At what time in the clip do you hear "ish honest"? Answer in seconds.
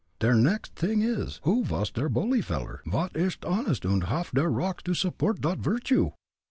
3.15-3.85